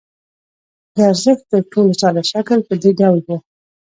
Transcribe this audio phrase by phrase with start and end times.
[0.95, 3.37] د ارزښت تر ټولو ساده شکل په دې ډول وو